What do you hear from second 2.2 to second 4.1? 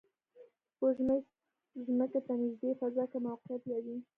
ته نږدې فضا کې موقعیت لري